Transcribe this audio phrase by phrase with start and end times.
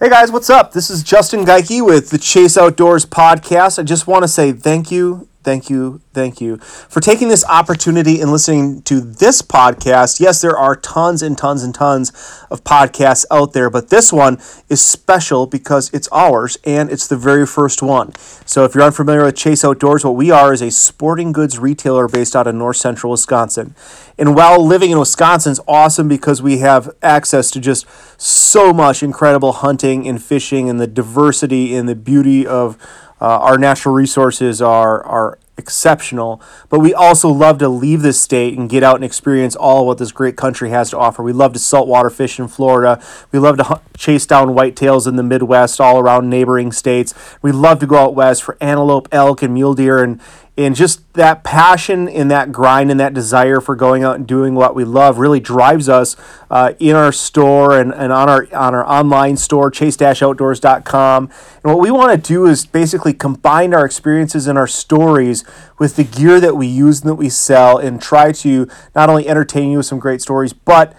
[0.00, 0.72] Hey guys, what's up?
[0.72, 3.78] This is Justin Geike with the Chase Outdoors podcast.
[3.78, 8.20] I just want to say thank you, thank you, thank you for taking this opportunity
[8.20, 10.18] and listening to this podcast.
[10.18, 12.10] Yes, there are tons and tons and tons
[12.50, 14.38] of podcasts out there, but this one
[14.68, 18.14] is special because it's ours and it's the very first one.
[18.46, 22.08] So, if you're unfamiliar with Chase Outdoors, what we are is a sporting goods retailer
[22.08, 23.74] based out of north central Wisconsin.
[24.16, 27.86] And while living in Wisconsin is awesome because we have access to just
[28.20, 32.78] so much incredible hunting and fishing and the diversity and the beauty of
[33.24, 36.42] uh, our natural resources are are exceptional.
[36.68, 39.96] But we also love to leave this state and get out and experience all what
[39.96, 41.22] this great country has to offer.
[41.22, 43.02] We love to saltwater fish in Florida.
[43.32, 47.14] We love to chase down whitetails in the Midwest, all around neighboring states.
[47.40, 50.20] We love to go out west for antelope, elk, and mule deer and
[50.56, 54.54] and just that passion and that grind and that desire for going out and doing
[54.54, 56.14] what we love really drives us
[56.48, 61.80] uh, in our store and, and on our on our online store chase-outdoors.com and what
[61.80, 65.44] we want to do is basically combine our experiences and our stories
[65.78, 69.26] with the gear that we use and that we sell and try to not only
[69.26, 70.94] entertain you with some great stories but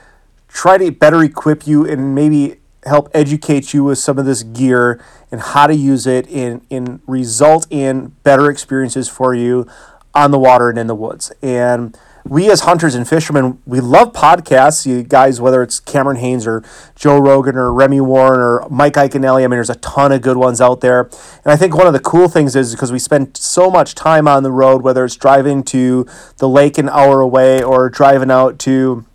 [0.50, 5.04] try to better equip you and maybe help educate you with some of this gear
[5.32, 9.68] and how to use it and, and result in better experiences for you
[10.14, 11.32] on the water and in the woods.
[11.42, 11.98] And
[12.28, 14.86] we as hunters and fishermen, we love podcasts.
[14.86, 16.64] You guys, whether it's Cameron Hanes or
[16.96, 20.38] Joe Rogan or Remy Warren or Mike Iaconelli, I mean, there's a ton of good
[20.38, 21.02] ones out there.
[21.02, 24.28] And I think one of the cool things is because we spend so much time
[24.28, 28.58] on the road, whether it's driving to the lake an hour away or driving out
[28.60, 29.06] to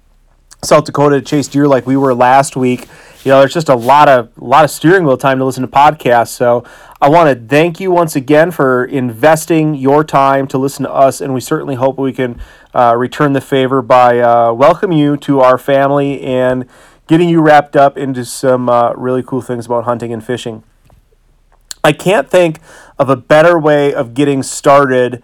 [0.62, 2.86] South Dakota to chase deer like we were last week
[3.24, 5.68] you know, there's just a lot of lot of steering wheel time to listen to
[5.68, 6.28] podcasts.
[6.28, 6.64] So
[7.00, 11.20] I want to thank you once again for investing your time to listen to us,
[11.20, 12.40] and we certainly hope we can
[12.74, 16.66] uh, return the favor by uh, welcoming you to our family and
[17.08, 20.62] getting you wrapped up into some uh, really cool things about hunting and fishing.
[21.82, 22.58] I can't think
[22.98, 25.22] of a better way of getting started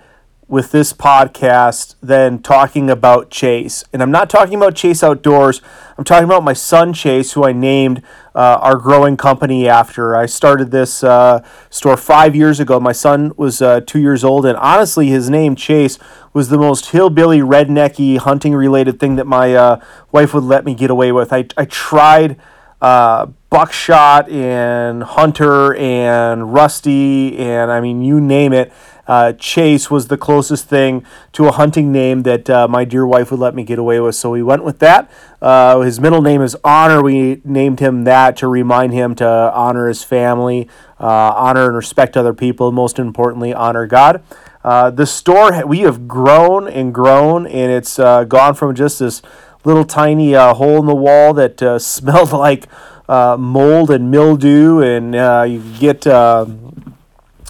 [0.49, 3.83] with this podcast than talking about Chase.
[3.93, 5.61] And I'm not talking about Chase Outdoors.
[5.99, 8.01] I'm talking about my son Chase, who I named
[8.35, 10.15] uh, our growing company after.
[10.15, 12.79] I started this uh, store five years ago.
[12.79, 15.99] My son was uh, two years old, and honestly, his name Chase
[16.33, 19.81] was the most hillbilly, rednecky, hunting related thing that my uh,
[20.13, 21.33] wife would let me get away with.
[21.33, 22.37] I, I tried
[22.81, 28.71] uh, buckshot and hunter and rusty, and I mean, you name it
[29.07, 33.31] uh, Chase was the closest thing to a hunting name that uh, my dear wife
[33.31, 34.15] would let me get away with.
[34.15, 35.11] So we went with that.
[35.41, 37.03] Uh, his middle name is Honor.
[37.03, 40.69] We named him that to remind him to honor his family,
[40.99, 44.23] uh, honor and respect other people, most importantly, honor God.
[44.65, 49.23] Uh, the store, we have grown and grown, and it's uh, gone from just this
[49.65, 52.67] little tiny hole in the wall that smelled like
[53.09, 55.15] mold and mildew, and
[55.53, 56.05] you get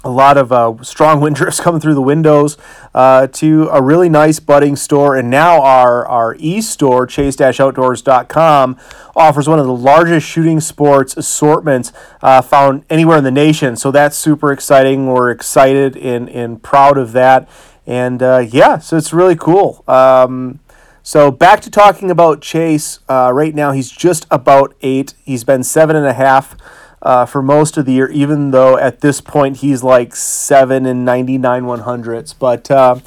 [0.07, 2.57] a lot of uh, strong wind drifts coming through the windows
[2.95, 5.17] uh, to a really nice budding store.
[5.17, 8.79] And now our, our e-store, chase-outdoors.com,
[9.15, 13.77] offers one of the largest shooting sports assortments uh, found anywhere in the nation.
[13.77, 15.07] So that's super exciting.
[15.07, 17.49] We're excited and, and proud of that.
[17.87, 19.85] And uh, yeah, so it's really cool.
[19.87, 20.61] Um,
[21.03, 22.99] so back to talking about Chase.
[23.09, 25.15] Uh, right now, he's just about eight.
[25.25, 26.57] He's been seven and a half
[27.07, 31.05] uh, for most of the year, even though at this point he's like seven and
[31.05, 32.33] 99 one hundredths.
[32.33, 32.99] But uh,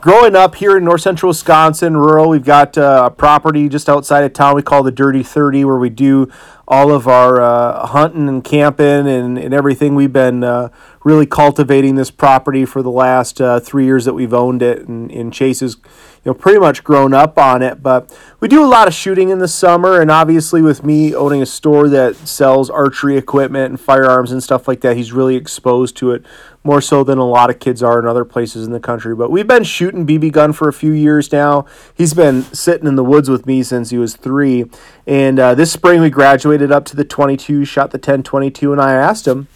[0.00, 4.24] growing up here in north central Wisconsin, rural, we've got uh, a property just outside
[4.24, 6.28] of town we call the Dirty 30 where we do
[6.66, 9.94] all of our uh, hunting and camping and, and everything.
[9.94, 10.70] We've been uh,
[11.04, 15.08] really cultivating this property for the last uh, three years that we've owned it, and,
[15.12, 15.76] and Chase is
[16.24, 17.82] you know pretty much grown up on it.
[17.82, 21.42] But we do a lot of shooting in the summer, and obviously with me owning
[21.42, 25.96] a store that sells archery equipment and firearms and stuff like that, he's really exposed
[25.98, 26.24] to it
[26.66, 29.14] more so than a lot of kids are in other places in the country.
[29.14, 31.64] But we've been shooting BB gun for a few years now.
[31.94, 34.66] He's been sitting in the woods with me since he was three,
[35.06, 38.94] and uh, this spring we graduated up to the 22, shot the 10-22, and I
[38.94, 39.48] asked him.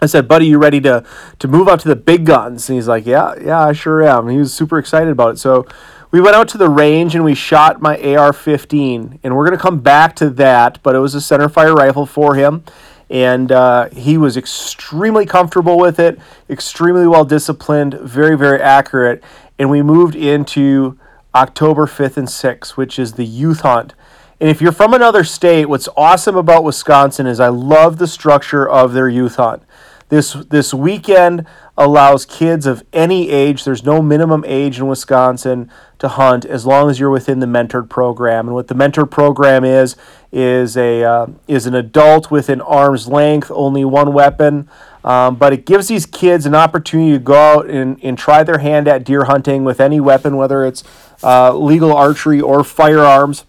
[0.00, 1.04] I said, "Buddy, you ready to
[1.38, 4.28] to move up to the big guns?" And he's like, "Yeah, yeah, I sure am."
[4.28, 5.38] He was super excited about it.
[5.38, 5.66] So
[6.10, 9.80] we went out to the range and we shot my AR-15, and we're gonna come
[9.80, 10.78] back to that.
[10.82, 12.64] But it was a centerfire rifle for him,
[13.10, 16.18] and uh, he was extremely comfortable with it,
[16.50, 19.22] extremely well disciplined, very very accurate.
[19.58, 20.98] And we moved into
[21.34, 23.94] October 5th and 6th, which is the youth hunt.
[24.38, 28.68] And if you're from another state, what's awesome about Wisconsin is I love the structure
[28.68, 29.62] of their youth hunt.
[30.08, 31.46] this this weekend
[31.76, 33.64] allows kids of any age.
[33.64, 37.88] There's no minimum age in Wisconsin to hunt as long as you're within the mentored
[37.88, 38.46] program.
[38.46, 39.96] And what the mentored program is
[40.30, 44.68] is a uh, is an adult within arm's length, only one weapon.
[45.02, 48.58] Um, but it gives these kids an opportunity to go out and, and try their
[48.58, 50.84] hand at deer hunting with any weapon, whether it's
[51.22, 53.44] uh, legal archery or firearms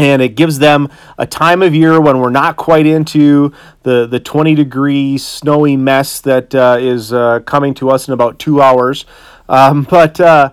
[0.00, 0.88] and it gives them
[1.18, 3.52] a time of year when we're not quite into
[3.82, 8.38] the, the 20 degree snowy mess that uh, is uh, coming to us in about
[8.38, 9.04] two hours.
[9.48, 10.52] Um, but uh,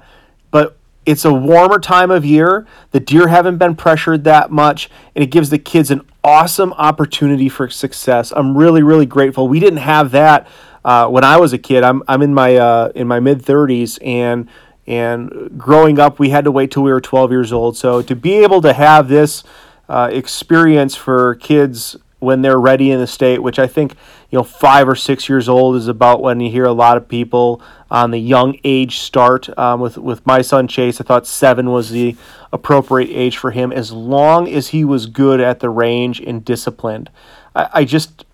[0.52, 2.68] but it's a warmer time of year.
[2.92, 7.48] The deer haven't been pressured that much, and it gives the kids an awesome opportunity
[7.48, 8.34] for success.
[8.36, 9.48] I'm really really grateful.
[9.48, 10.46] We didn't have that
[10.84, 11.86] uh, when I was a kid.
[11.86, 14.50] I'm I'm in my uh, in my mid 30s and
[14.88, 17.76] and growing up, we had to wait till we were 12 years old.
[17.76, 19.44] So to be able to have this
[19.90, 23.94] uh, experience for kids when they're ready in the state, which I think
[24.32, 27.08] you know five or six years old is about when you hear a lot of
[27.08, 27.62] people
[27.92, 29.56] on the young age start.
[29.58, 32.16] Um, with with my son Chase, I thought seven was the
[32.52, 37.10] appropriate age for him, as long as he was good at the range and disciplined.
[37.56, 38.26] I, I just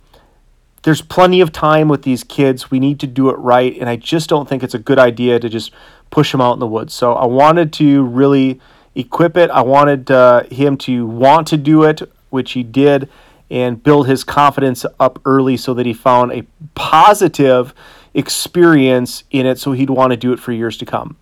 [0.83, 2.71] there's plenty of time with these kids.
[2.71, 5.39] We need to do it right, and I just don't think it's a good idea
[5.39, 5.71] to just
[6.13, 6.93] push him out in the woods.
[6.93, 8.61] So I wanted to really
[8.93, 9.49] equip it.
[9.49, 13.09] I wanted uh, him to want to do it, which he did,
[13.49, 16.43] and build his confidence up early so that he found a
[16.75, 17.73] positive
[18.13, 21.17] experience in it so he'd want to do it for years to come.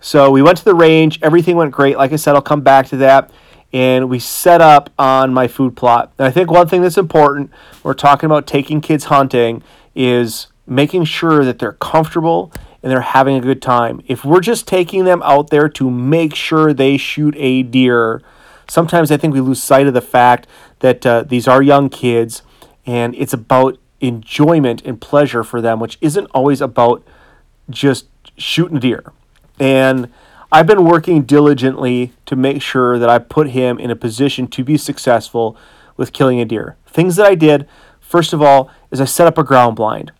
[0.00, 1.18] So we went to the range.
[1.20, 1.98] Everything went great.
[1.98, 3.30] Like I said, I'll come back to that.
[3.74, 6.14] And we set up on my food plot.
[6.18, 7.50] And I think one thing that's important,
[7.82, 9.62] we're talking about taking kids hunting,
[9.94, 12.50] is making sure that they're comfortable
[12.82, 14.02] and they're having a good time.
[14.06, 18.22] If we're just taking them out there to make sure they shoot a deer,
[18.68, 20.46] sometimes I think we lose sight of the fact
[20.80, 22.42] that uh, these are young kids
[22.86, 27.06] and it's about enjoyment and pleasure for them, which isn't always about
[27.68, 28.06] just
[28.36, 29.12] shooting a deer.
[29.58, 30.10] And
[30.50, 34.64] I've been working diligently to make sure that I put him in a position to
[34.64, 35.56] be successful
[35.96, 36.76] with killing a deer.
[36.86, 37.68] Things that I did,
[38.00, 40.12] first of all, is I set up a ground blind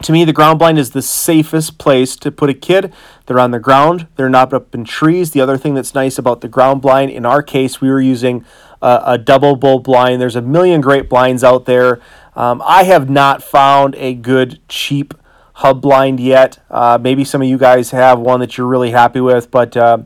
[0.00, 2.92] to me, the ground blind is the safest place to put a kid.
[3.26, 5.32] They're on the ground, they're not up in trees.
[5.32, 8.44] The other thing that's nice about the ground blind, in our case, we were using
[8.80, 10.20] a, a double bull blind.
[10.20, 12.00] There's a million great blinds out there.
[12.34, 15.12] Um, I have not found a good, cheap
[15.54, 16.58] hub blind yet.
[16.70, 19.98] Uh, maybe some of you guys have one that you're really happy with, but uh,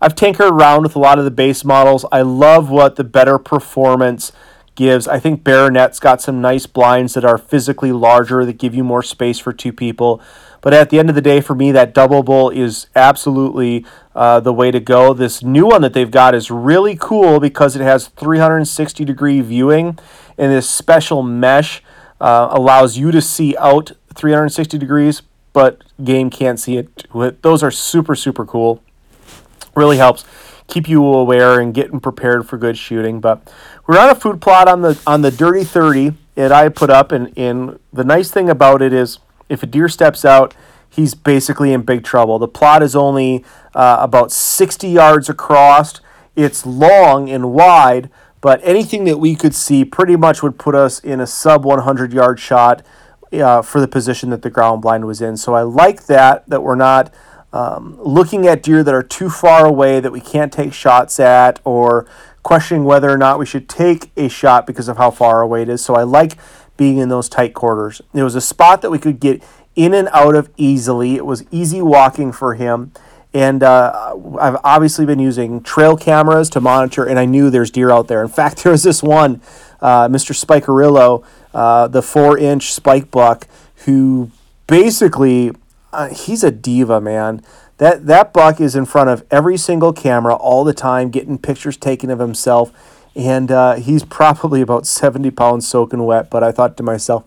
[0.00, 2.06] I've tinkered around with a lot of the base models.
[2.10, 4.32] I love what the better performance
[4.74, 5.06] gives.
[5.08, 9.02] I think Barronett's got some nice blinds that are physically larger that give you more
[9.02, 10.20] space for two people.
[10.60, 13.84] But at the end of the day, for me, that double bull is absolutely
[14.14, 15.12] uh, the way to go.
[15.12, 19.98] This new one that they've got is really cool because it has 360 degree viewing,
[20.38, 21.82] and this special mesh
[22.20, 25.20] uh, allows you to see out 360 degrees,
[25.52, 27.06] but game can't see it.
[27.42, 28.82] Those are super, super cool.
[29.74, 30.24] Really helps
[30.66, 33.20] keep you aware and getting prepared for good shooting.
[33.20, 33.52] But
[33.86, 37.12] we're on a food plot on the on the Dirty Thirty that I put up,
[37.12, 39.18] and, and the nice thing about it is
[39.48, 40.54] if a deer steps out,
[40.88, 42.38] he's basically in big trouble.
[42.38, 43.44] The plot is only
[43.74, 46.00] uh, about 60 yards across.
[46.36, 50.98] It's long and wide, but anything that we could see pretty much would put us
[50.98, 52.84] in a sub 100 yard shot
[53.32, 55.36] uh, for the position that the ground blind was in.
[55.36, 57.12] So I like that that we're not
[57.54, 61.60] um, looking at deer that are too far away that we can't take shots at,
[61.64, 62.04] or
[62.42, 65.68] questioning whether or not we should take a shot because of how far away it
[65.68, 65.82] is.
[65.82, 66.36] So I like
[66.76, 68.02] being in those tight quarters.
[68.12, 69.40] It was a spot that we could get
[69.76, 71.14] in and out of easily.
[71.14, 72.90] It was easy walking for him.
[73.32, 77.90] And uh, I've obviously been using trail cameras to monitor, and I knew there's deer
[77.92, 78.20] out there.
[78.20, 79.40] In fact, there was this one,
[79.80, 80.34] uh, Mr.
[80.34, 83.46] Spikerillo, uh, the four inch spike buck,
[83.84, 84.32] who
[84.66, 85.52] basically
[85.94, 87.42] uh, he's a diva, man.
[87.78, 91.76] That that buck is in front of every single camera all the time, getting pictures
[91.76, 92.72] taken of himself,
[93.16, 96.30] and uh, he's probably about seventy pounds soaking wet.
[96.30, 97.24] But I thought to myself,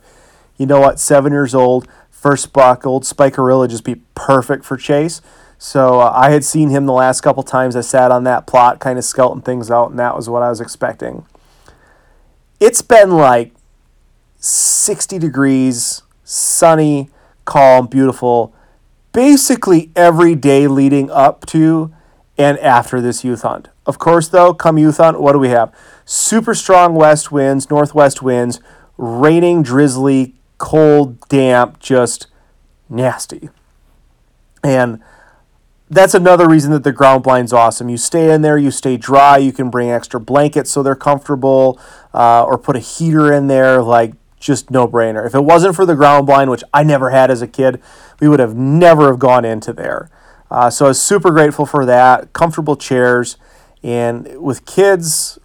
[0.57, 1.00] you know what?
[1.00, 5.21] Seven years old, first buck, old Spikerilla, just be perfect for chase.
[5.59, 8.79] So uh, I had seen him the last couple times I sat on that plot,
[8.79, 11.25] kind of scouting things out, and that was what I was expecting.
[12.59, 13.53] It's been like
[14.38, 17.09] 60 degrees, sunny,
[17.45, 18.53] calm, beautiful
[19.17, 21.91] basically every day leading up to
[22.38, 23.67] and after this youth hunt.
[23.83, 25.74] Of course, though, come youth hunt, what do we have?
[26.05, 28.59] Super strong west winds, northwest winds,
[28.95, 32.27] raining, drizzly, cold, damp, just
[32.89, 33.50] nasty.
[34.63, 35.01] And
[35.89, 37.89] that's another reason that the ground blind's awesome.
[37.89, 41.79] You stay in there, you stay dry, you can bring extra blankets so they're comfortable,
[42.13, 43.81] uh, or put a heater in there.
[43.81, 44.13] Like,
[44.48, 45.27] just no brainer.
[45.27, 47.80] If it wasn't for the ground blind, which I never had as a kid,
[48.20, 50.10] we would have never have gone into there.
[50.50, 52.34] Uh, so I was super grateful for that.
[52.34, 53.38] Comfortable chairs,
[53.84, 55.38] and with kids,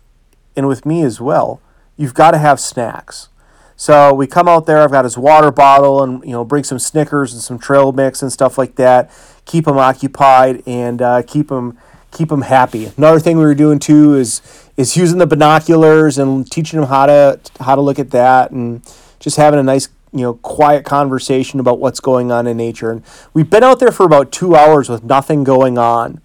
[0.56, 1.60] and with me as well,
[1.96, 3.28] you've got to have snacks.
[3.76, 4.78] So we come out there.
[4.78, 8.22] I've got his water bottle, and you know, bring some Snickers and some trail mix
[8.22, 9.10] and stuff like that.
[9.44, 11.76] Keep him occupied and uh, keep him
[12.12, 12.92] keep him happy.
[12.96, 14.40] Another thing we were doing too is
[14.76, 18.82] is using the binoculars and teaching him how to how to look at that and
[19.20, 22.90] just having a nice you know quiet conversation about what's going on in nature.
[22.90, 23.02] And
[23.34, 26.20] we've been out there for about two hours with nothing going on,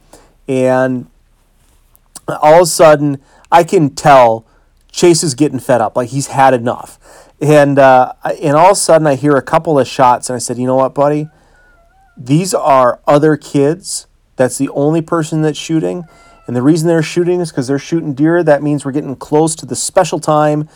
[0.47, 1.07] and
[2.27, 4.45] all of a sudden I can tell
[4.91, 5.95] Chase is getting fed up.
[5.95, 6.99] Like he's had enough.
[7.39, 10.39] And uh, and all of a sudden, I hear a couple of shots, and I
[10.39, 11.29] said, "You know what, buddy?
[12.17, 14.07] These are other kids.
[14.37, 16.05] That's the only person that's shooting,
[16.47, 18.41] and the reason they're shooting is because they're shooting deer.
[18.41, 20.69] That means we're getting close to the special time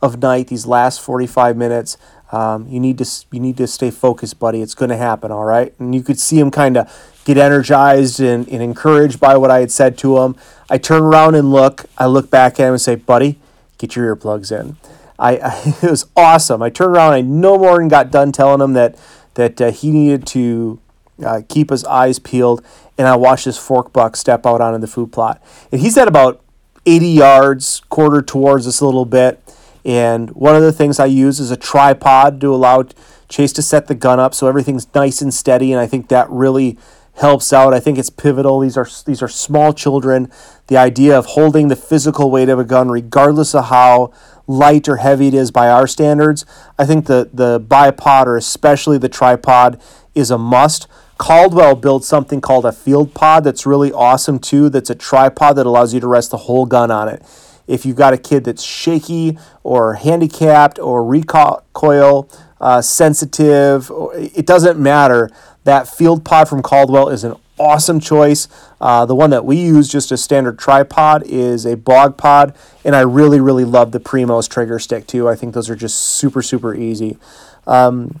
[0.00, 0.48] of night.
[0.48, 1.96] These last forty-five minutes.
[2.30, 4.60] Um, you need to you need to stay focused, buddy.
[4.60, 8.20] It's going to happen, all right." And you could see him kind of get energized
[8.20, 10.34] and, and encouraged by what I had said to him.
[10.70, 11.84] I turn around and look.
[11.98, 13.38] I look back at him and say, "Buddy,
[13.76, 14.76] get your earplugs in."
[15.18, 16.62] I, I, it was awesome.
[16.62, 17.12] I turned around.
[17.12, 18.98] I no more and got done telling him that
[19.34, 20.80] that uh, he needed to
[21.24, 22.64] uh, keep his eyes peeled,
[22.98, 26.08] and I watched this fork buck step out onto the food plot, and he's at
[26.08, 26.42] about
[26.84, 29.42] 80 yards, quarter towards us a little bit.
[29.84, 32.84] And one of the things I use is a tripod to allow
[33.28, 36.28] Chase to set the gun up so everything's nice and steady, and I think that
[36.30, 36.78] really
[37.14, 37.74] helps out.
[37.74, 38.60] I think it's pivotal.
[38.60, 40.30] These are these are small children.
[40.68, 44.12] The idea of holding the physical weight of a gun, regardless of how
[44.46, 46.46] light or heavy it is by our standards.
[46.78, 49.78] I think the, the bipod or especially the tripod
[50.14, 50.88] is a must.
[51.18, 54.68] Caldwell built something called a field pod that's really awesome too.
[54.68, 57.22] That's a tripod that allows you to rest the whole gun on it.
[57.66, 64.78] If you've got a kid that's shaky or handicapped or recoil uh, sensitive, it doesn't
[64.78, 65.28] matter.
[65.64, 68.48] That field pod from Caldwell is an awesome choice.
[68.80, 72.96] Uh, the one that we use, just a standard tripod, is a bog pod, and
[72.96, 75.28] I really, really love the Primos trigger stick too.
[75.28, 77.18] I think those are just super, super easy.
[77.66, 78.20] Um,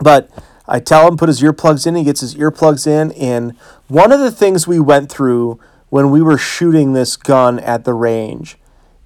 [0.00, 0.30] but
[0.68, 1.94] I tell him put his earplugs in.
[1.94, 3.56] He gets his earplugs in, and
[3.88, 5.58] one of the things we went through
[5.88, 8.58] when we were shooting this gun at the range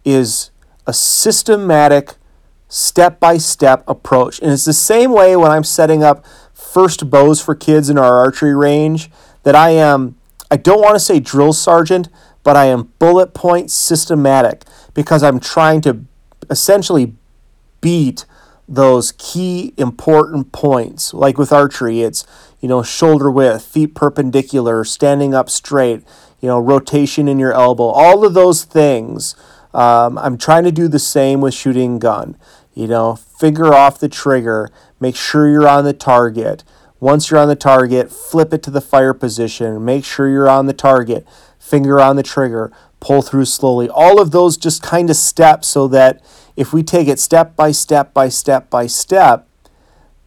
[0.04, 0.50] is
[0.87, 2.16] a systematic
[2.69, 4.40] step by step approach.
[4.40, 8.19] And it's the same way when I'm setting up first bows for kids in our
[8.19, 9.11] archery range
[9.42, 10.16] that I am,
[10.50, 12.09] I don't want to say drill sergeant,
[12.42, 14.64] but I am bullet point systematic
[14.95, 16.04] because I'm trying to
[16.50, 17.14] essentially
[17.81, 18.25] beat
[18.73, 21.12] those key important points.
[21.12, 22.26] Like with archery, it's,
[22.59, 26.02] you know, shoulder width, feet perpendicular, standing up straight,
[26.41, 29.37] you know, rotation in your elbow, all of those things.
[29.75, 32.37] Um, I'm trying to do the same with shooting gun.
[32.73, 36.64] You know, finger off the trigger, make sure you're on the target.
[36.99, 40.64] Once you're on the target, flip it to the fire position, make sure you're on
[40.64, 41.26] the target,
[41.59, 43.91] finger on the trigger, pull through slowly.
[43.91, 46.23] All of those just kind of steps so that
[46.56, 49.49] if we take it step by step by step by step,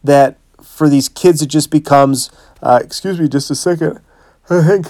[0.02, 2.30] that for these kids it just becomes,
[2.62, 4.00] uh, excuse me just a second,
[4.50, 4.86] I think,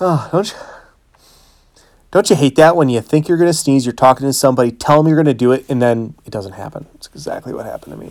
[0.00, 0.58] oh, don't you?
[2.10, 4.70] Don't you hate that when you think you're going to sneeze, you're talking to somebody,
[4.70, 6.86] tell them you're going to do it, and then it doesn't happen?
[6.94, 8.10] It's exactly what happened to me.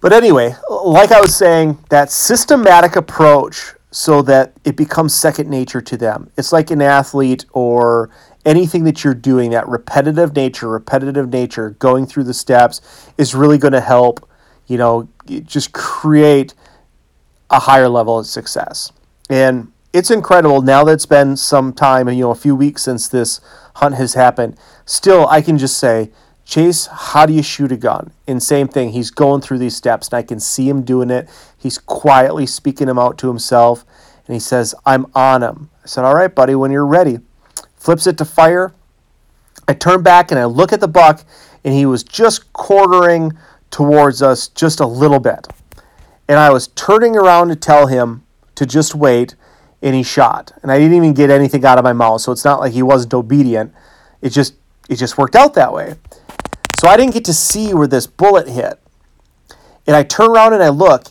[0.00, 5.80] But anyway, like I was saying, that systematic approach so that it becomes second nature
[5.80, 6.30] to them.
[6.36, 8.10] It's like an athlete or
[8.48, 12.80] anything that you're doing, that repetitive nature, repetitive nature, going through the steps
[13.18, 14.26] is really going to help,
[14.66, 15.06] you know,
[15.44, 16.54] just create
[17.50, 18.90] a higher level of success.
[19.28, 23.06] And it's incredible now that it's been some time, you know, a few weeks since
[23.06, 23.42] this
[23.76, 24.56] hunt has happened.
[24.86, 26.10] Still, I can just say,
[26.46, 28.12] Chase, how do you shoot a gun?
[28.26, 31.28] And same thing, he's going through these steps, and I can see him doing it.
[31.58, 33.84] He's quietly speaking them out to himself,
[34.26, 35.68] and he says, I'm on him.
[35.84, 37.18] I said, All right, buddy, when you're ready.
[37.88, 38.74] Flips it to fire.
[39.66, 41.24] I turn back and I look at the buck,
[41.64, 43.32] and he was just quartering
[43.70, 45.48] towards us just a little bit.
[46.28, 48.24] And I was turning around to tell him
[48.56, 49.36] to just wait
[49.80, 50.52] and he shot.
[50.62, 52.82] And I didn't even get anything out of my mouth, so it's not like he
[52.82, 53.72] wasn't obedient.
[54.20, 54.56] It just
[54.90, 55.94] it just worked out that way.
[56.78, 58.78] So I didn't get to see where this bullet hit.
[59.86, 61.06] And I turn around and I look,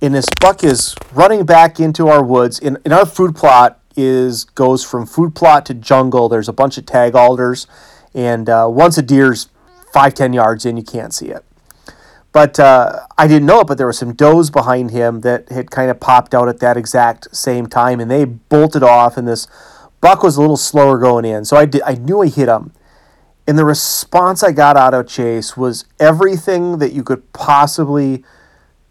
[0.00, 2.58] and this buck is running back into our woods.
[2.58, 6.28] in, in our food plot is goes from food plot to jungle.
[6.28, 7.66] There's a bunch of tag alders,
[8.14, 9.48] and uh, once a deer's
[9.92, 11.44] five ten yards in, you can't see it.
[12.32, 15.70] But uh, I didn't know it, but there were some does behind him that had
[15.70, 19.46] kind of popped out at that exact same time, and they bolted off, and this
[20.00, 21.44] buck was a little slower going in.
[21.44, 22.72] So I, did, I knew I hit him.
[23.46, 28.24] And the response I got out of Chase was everything that you could possibly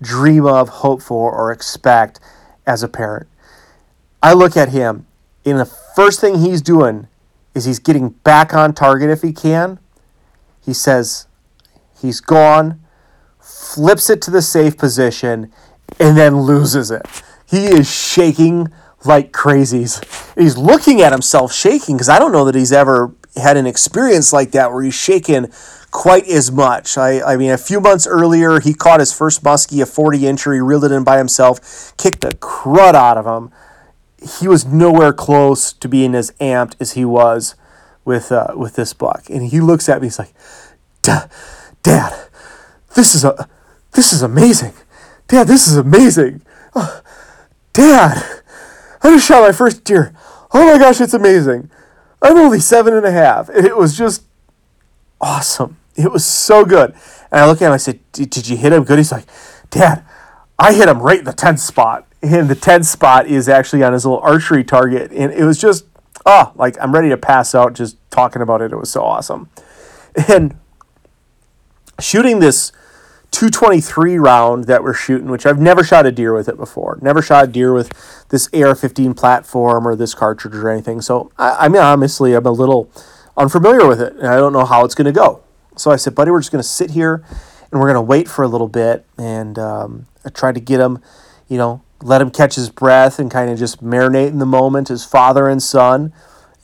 [0.01, 2.19] dream of, hope for, or expect
[2.67, 3.27] as a parent.
[4.23, 5.07] I look at him,
[5.45, 7.07] and the first thing he's doing
[7.55, 9.79] is he's getting back on target if he can.
[10.63, 11.27] He says
[11.99, 12.81] he's gone,
[13.39, 15.51] flips it to the safe position,
[15.99, 17.05] and then loses it.
[17.45, 18.67] He is shaking
[19.03, 19.99] like crazies.
[20.39, 24.31] He's looking at himself shaking because I don't know that he's ever had an experience
[24.31, 25.51] like that where he's shaken
[25.89, 26.97] quite as much.
[26.97, 30.53] I, I mean, a few months earlier, he caught his first muskie, a 40 incher.
[30.53, 33.51] He reeled it in by himself, kicked the crud out of him.
[34.21, 37.55] He was nowhere close to being as amped as he was
[38.05, 39.29] with uh, with this buck.
[39.29, 40.33] And he looks at me, he's like,
[41.01, 41.29] Dad,
[42.95, 43.47] this is a,
[43.93, 44.73] this is amazing.
[45.27, 46.41] Dad, this is amazing.
[46.75, 47.01] Oh,
[47.73, 48.41] Dad,
[49.01, 50.13] I just shot my first deer.
[50.53, 51.69] Oh my gosh, it's amazing.
[52.21, 53.49] I'm only seven and a half.
[53.49, 54.23] And it was just
[55.19, 55.77] awesome.
[55.95, 56.93] It was so good.
[57.31, 58.97] And I look at him, I said, Did you hit him good?
[58.97, 59.25] He's like,
[59.69, 60.03] Dad,
[60.59, 62.07] I hit him right in the 10th spot.
[62.23, 65.11] And the 10th spot is actually on his little archery target.
[65.11, 65.85] And it was just,
[66.25, 68.71] oh, like I'm ready to pass out just talking about it.
[68.71, 69.49] It was so awesome.
[70.27, 70.57] And
[71.99, 72.71] shooting this
[73.31, 76.99] 223 round that we're shooting, which I've never shot a deer with it before.
[77.01, 77.89] Never shot a deer with
[78.29, 81.01] this AR-15 platform or this cartridge or anything.
[81.01, 82.91] So I, I mean, honestly, I'm a little
[83.37, 85.41] unfamiliar with it, and I don't know how it's going to go.
[85.77, 87.23] So I said, buddy, we're just going to sit here
[87.71, 89.05] and we're going to wait for a little bit.
[89.17, 91.01] And um, I tried to get him,
[91.47, 94.89] you know, let him catch his breath and kind of just marinate in the moment
[94.89, 96.13] as father and son.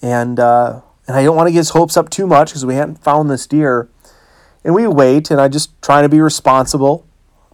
[0.02, 2.76] And uh, and I don't want to get his hopes up too much because we
[2.76, 3.90] hadn't found this deer.
[4.64, 7.06] And we wait, and I just trying to be responsible.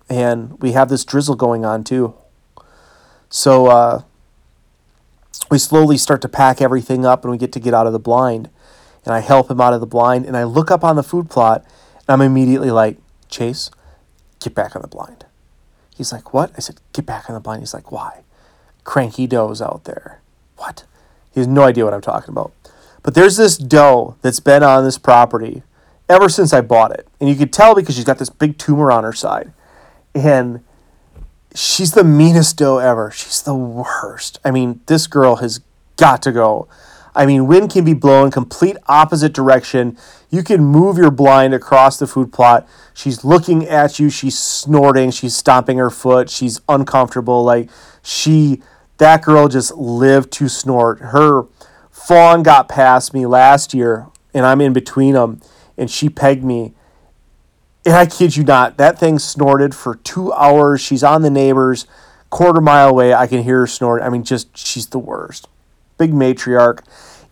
[0.09, 2.15] And we have this drizzle going on too.
[3.29, 4.01] So uh,
[5.51, 7.99] we slowly start to pack everything up, and we get to get out of the
[7.99, 8.49] blind.
[9.05, 11.29] And I help him out of the blind, and I look up on the food
[11.29, 11.63] plot,
[11.95, 12.97] and I'm immediately like,
[13.29, 13.69] Chase,
[14.39, 15.25] get back on the blind.
[15.95, 16.51] He's like, What?
[16.57, 17.61] I said, Get back on the blind.
[17.61, 18.21] He's like, Why?
[18.83, 20.21] Cranky does out there.
[20.57, 20.83] What?
[21.33, 22.51] He has no idea what I'm talking about.
[23.01, 25.63] But there's this doe that's been on this property
[26.09, 27.07] ever since I bought it.
[27.19, 29.51] And you could tell because she's got this big tumor on her side.
[30.13, 30.63] And
[31.55, 33.11] she's the meanest doe ever.
[33.11, 34.39] She's the worst.
[34.45, 35.61] I mean, this girl has
[35.97, 36.67] got to go.
[37.15, 39.97] I mean, wind can be blowing complete opposite direction.
[40.33, 42.67] You can move your blind across the food plot.
[42.91, 44.09] She's looking at you.
[44.09, 45.11] She's snorting.
[45.11, 46.27] She's stomping her foot.
[46.27, 47.43] She's uncomfortable.
[47.43, 47.69] Like
[48.01, 48.63] she,
[48.97, 51.01] that girl just lived to snort.
[51.01, 51.43] Her
[51.91, 55.39] fawn got past me last year, and I'm in between them,
[55.77, 56.73] and she pegged me.
[57.85, 60.81] And I kid you not, that thing snorted for two hours.
[60.81, 61.85] She's on the neighbors,
[62.31, 63.13] quarter mile away.
[63.13, 64.01] I can hear her snort.
[64.01, 65.47] I mean, just she's the worst.
[65.99, 66.79] Big matriarch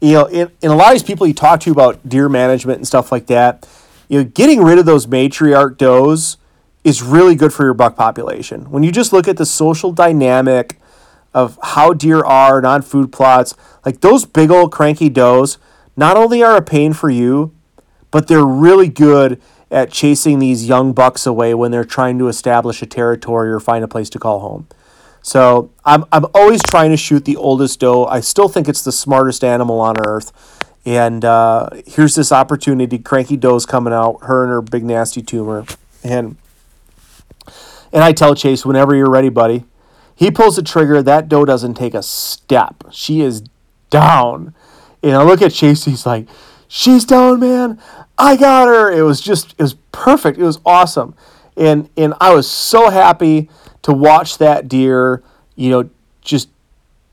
[0.01, 2.87] you know, in, a lot of these people you talk to about deer management and
[2.87, 3.67] stuff like that,
[4.09, 6.37] you know, getting rid of those matriarch does
[6.83, 8.69] is really good for your buck population.
[8.71, 10.79] When you just look at the social dynamic
[11.33, 13.53] of how deer are on food plots,
[13.85, 15.59] like those big old cranky does,
[15.95, 17.53] not only are a pain for you,
[18.09, 22.81] but they're really good at chasing these young bucks away when they're trying to establish
[22.81, 24.67] a territory or find a place to call home.
[25.21, 28.05] So I'm, I'm always trying to shoot the oldest doe.
[28.05, 30.31] I still think it's the smartest animal on earth.
[30.85, 32.97] And uh, here's this opportunity.
[32.97, 35.65] Cranky doe's coming out, her and her big nasty tumor.
[36.03, 36.37] And
[37.93, 39.65] and I tell Chase, whenever you're ready, buddy,
[40.15, 41.03] he pulls the trigger.
[41.03, 42.85] That doe doesn't take a step.
[42.91, 43.43] She is
[43.89, 44.55] down.
[45.03, 46.27] And I look at Chase, he's like,
[46.73, 47.81] She's down, man.
[48.17, 48.89] I got her.
[48.89, 50.39] It was just, it was perfect.
[50.39, 51.15] It was awesome.
[51.57, 53.49] And and I was so happy
[53.83, 55.23] to watch that deer,
[55.55, 55.89] you know,
[56.21, 56.49] just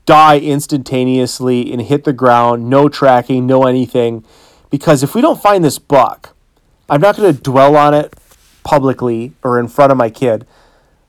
[0.05, 4.23] die instantaneously and hit the ground, no tracking, no anything.
[4.69, 6.35] Because if we don't find this buck,
[6.89, 8.13] I'm not going to dwell on it
[8.63, 10.45] publicly or in front of my kid.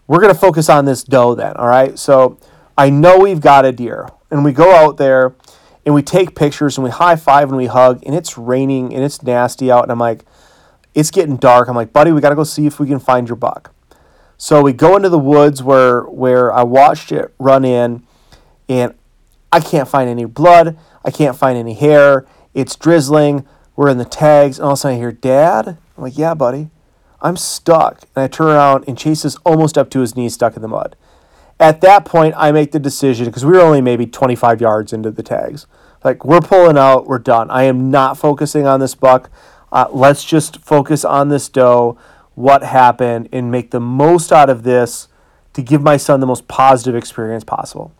[0.07, 1.99] We're going to focus on this doe then, all right?
[1.99, 2.39] So
[2.77, 5.35] I know we've got a deer, and we go out there
[5.85, 9.03] and we take pictures and we high five and we hug, and it's raining and
[9.03, 9.85] it's nasty out.
[9.85, 10.25] And I'm like,
[10.95, 11.69] it's getting dark.
[11.69, 13.73] I'm like, buddy, we got to go see if we can find your buck.
[14.43, 18.03] So we go into the woods where where I watched it run in,
[18.71, 18.95] and
[19.53, 20.79] I can't find any blood.
[21.05, 22.25] I can't find any hair.
[22.55, 23.47] It's drizzling.
[23.77, 26.33] We're in the tags, and all of a sudden I hear, "Dad." I'm like, "Yeah,
[26.33, 26.71] buddy."
[27.21, 30.57] I'm stuck, and I turn around, and Chase is almost up to his knees, stuck
[30.57, 30.97] in the mud.
[31.61, 35.11] At that point, I make the decision because we were only maybe 25 yards into
[35.11, 35.67] the tags.
[36.03, 37.51] Like we're pulling out, we're done.
[37.51, 39.29] I am not focusing on this buck.
[39.71, 41.99] Uh, let's just focus on this doe
[42.41, 45.09] what happened and make the most out of this
[45.53, 47.93] to give my son the most positive experience possible.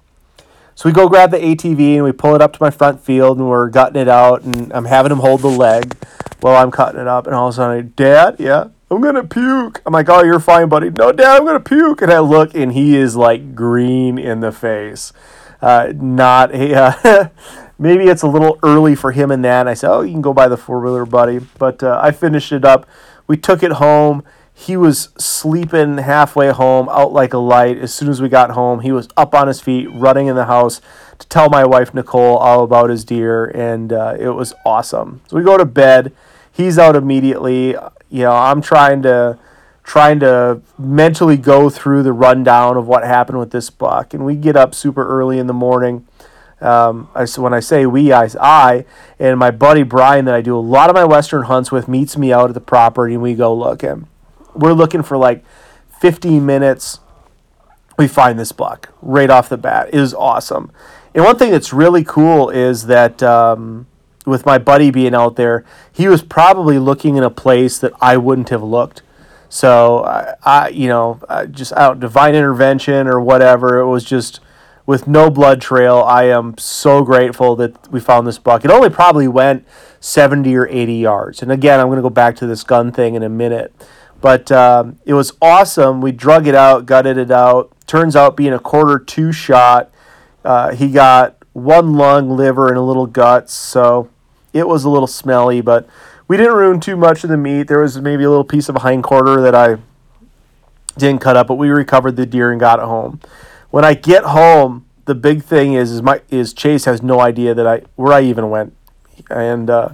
[0.75, 3.39] So we go grab the ATV and we pull it up to my front field
[3.39, 5.95] and we're gutting it out and I'm having him hold the leg
[6.41, 9.25] while I'm cutting it up and all of a sudden, I, Dad, yeah, I'm gonna
[9.25, 9.83] puke.
[9.87, 10.91] I'm like, oh, you're fine, buddy.
[10.91, 12.03] No, Dad, I'm gonna puke.
[12.03, 15.13] And I look and he is like green in the face.
[15.61, 17.29] Uh, not a, uh,
[17.79, 19.61] maybe it's a little early for him in that.
[19.61, 21.39] And I said, oh, you can go buy the four wheeler, buddy.
[21.59, 22.89] But uh, I finished it up.
[23.31, 24.25] We took it home
[24.61, 27.79] he was sleeping halfway home, out like a light.
[27.79, 30.45] As soon as we got home, he was up on his feet, running in the
[30.45, 30.83] house
[31.19, 35.23] to tell my wife Nicole all about his deer, and uh, it was awesome.
[35.29, 36.13] So we go to bed.
[36.53, 37.69] He's out immediately.
[38.11, 39.39] You know, I'm trying to
[39.83, 44.37] trying to mentally go through the rundown of what happened with this buck, and we
[44.37, 46.07] get up super early in the morning.
[46.61, 48.85] Um, I, so when I say we, I, I
[49.19, 52.17] and my buddy Brian that I do a lot of my western hunts with meets
[52.17, 54.09] me out at the property, and we go look him
[54.55, 55.45] we're looking for like
[56.01, 57.01] 15 minutes.
[57.99, 59.89] We find this buck right off the bat.
[59.89, 60.73] It is awesome.
[61.15, 63.87] And one thing that's really cool is that um,
[64.25, 68.17] with my buddy being out there, he was probably looking in a place that I
[68.17, 69.03] wouldn't have looked.
[69.49, 73.79] So I, I you know, I just out divine intervention or whatever.
[73.79, 74.41] It was just
[74.91, 75.99] with no blood trail.
[75.99, 78.65] I am so grateful that we found this buck.
[78.65, 79.65] It only probably went
[80.01, 81.43] 70 or 80 yards.
[81.43, 83.73] And again, I'm going to go back to this gun thing in a minute.
[84.21, 86.01] But um, it was awesome.
[86.01, 87.73] We drug it out, gutted it out.
[87.87, 89.93] Turns out being a quarter two shot,
[90.45, 93.55] uh, he got one lung, liver, and a little guts.
[93.55, 94.11] So
[94.53, 95.89] it was a little smelly, but
[96.27, 97.69] we didn't ruin too much of the meat.
[97.69, 99.77] There was maybe a little piece of a hind quarter that I
[100.99, 103.21] didn't cut up, but we recovered the deer and got it home.
[103.71, 107.55] When I get home, the big thing is is my is Chase has no idea
[107.55, 108.77] that I where I even went,
[109.29, 109.91] and uh,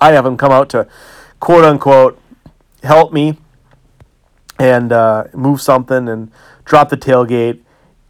[0.00, 0.86] I have him come out to
[1.40, 2.18] quote unquote
[2.82, 3.38] help me
[4.58, 6.30] and uh, move something and
[6.64, 7.60] drop the tailgate.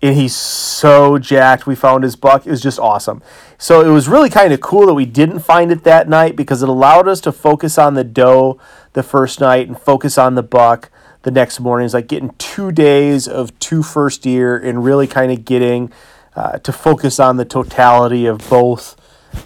[0.00, 1.64] And he's so jacked.
[1.64, 2.44] We found his buck.
[2.44, 3.22] It was just awesome.
[3.56, 6.60] So it was really kind of cool that we didn't find it that night because
[6.60, 8.58] it allowed us to focus on the doe
[8.94, 10.90] the first night and focus on the buck
[11.22, 11.84] the next morning.
[11.84, 15.92] It's like getting two days of two first deer and really kind of getting
[16.34, 18.96] uh, to focus on the totality of both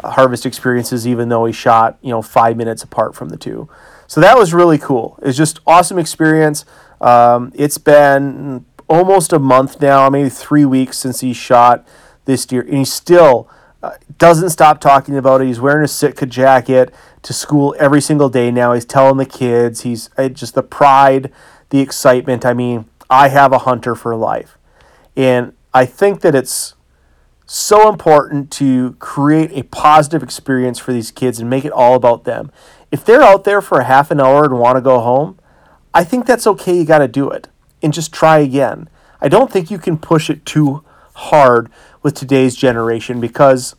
[0.02, 3.68] uh, harvest experiences, even though he shot, you know, five minutes apart from the two.
[4.06, 5.18] So that was really cool.
[5.22, 6.64] It's just awesome experience.
[7.00, 11.86] Um, it's been almost a month now, maybe three weeks since he shot
[12.24, 13.48] this deer, and he still
[13.82, 15.46] uh, doesn't stop talking about it.
[15.46, 18.72] He's wearing a Sitka jacket to school every single day now.
[18.72, 19.82] He's telling the kids.
[19.82, 21.32] He's uh, just the pride,
[21.70, 22.44] the excitement.
[22.44, 24.58] I mean, I have a hunter for life,
[25.16, 26.74] and I think that it's
[27.48, 32.24] so important to create a positive experience for these kids and make it all about
[32.24, 32.50] them
[32.90, 35.38] if they're out there for a half an hour and want to go home,
[35.92, 36.76] I think that's okay.
[36.76, 37.48] You got to do it
[37.82, 38.88] and just try again.
[39.20, 41.70] I don't think you can push it too hard
[42.02, 43.74] with today's generation because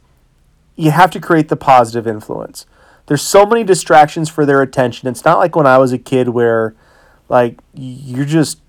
[0.75, 2.65] you have to create the positive influence.
[3.05, 5.07] There's so many distractions for their attention.
[5.07, 6.75] It's not like when I was a kid where
[7.29, 8.61] like you're just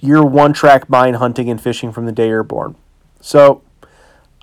[0.00, 2.74] you're one track mind hunting and fishing from the day you're born.
[3.20, 3.62] So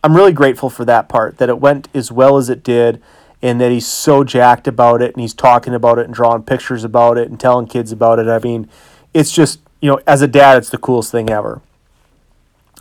[0.03, 3.01] I'm really grateful for that part that it went as well as it did
[3.41, 6.83] and that he's so jacked about it and he's talking about it and drawing pictures
[6.83, 8.27] about it and telling kids about it.
[8.27, 8.69] I mean,
[9.13, 11.61] it's just, you know, as a dad, it's the coolest thing ever.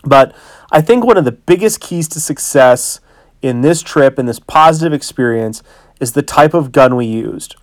[0.03, 0.35] But
[0.71, 2.99] I think one of the biggest keys to success
[3.41, 5.63] in this trip and this positive experience
[5.99, 7.55] is the type of gun we used.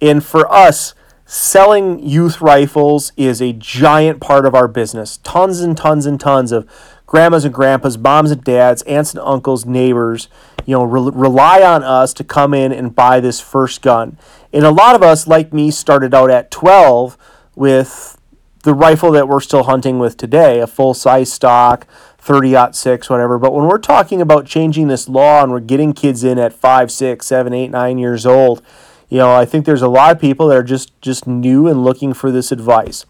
[0.00, 0.94] And for us,
[1.30, 5.18] selling youth rifles is a giant part of our business.
[5.18, 6.66] Tons and tons and tons of
[7.06, 10.28] grandmas and grandpas, moms and dads, aunts and uncles, neighbors,
[10.64, 14.16] you know, re- rely on us to come in and buy this first gun.
[14.54, 17.18] And a lot of us, like me, started out at 12
[17.54, 18.18] with
[18.62, 21.86] the rifle that we're still hunting with today, a full size stock,
[22.16, 23.38] 30 6, whatever.
[23.38, 26.90] But when we're talking about changing this law and we're getting kids in at 5,
[26.90, 28.62] 6, 7, 8, 9 years old,
[29.08, 31.82] you know, I think there's a lot of people that are just, just new and
[31.82, 33.06] looking for this advice.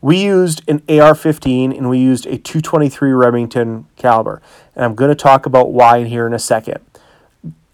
[0.00, 4.40] We used an AR-15 and we used a 223 Remington caliber,
[4.74, 6.78] and I'm going to talk about why in here in a second.